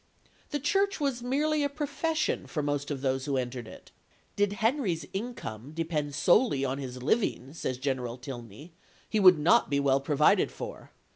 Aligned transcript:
The 0.49 0.59
Church 0.59 0.99
was 0.99 1.21
merely 1.21 1.61
a 1.63 1.69
profession 1.69 2.47
for 2.47 2.63
most 2.63 2.89
of 2.89 3.01
those 3.01 3.25
who 3.25 3.37
entered 3.37 3.67
it. 3.67 3.91
"Did 4.35 4.53
Henry's 4.53 5.05
income 5.13 5.73
depend 5.75 6.15
solely 6.15 6.65
on 6.65 6.79
his 6.79 7.03
living," 7.03 7.53
says 7.53 7.77
General 7.77 8.17
Tilney, 8.17 8.71
"he 9.07 9.19
would 9.19 9.37
not 9.37 9.69
be 9.69 9.79
well 9.79 10.01
provided 10.01 10.49
for. 10.51 10.89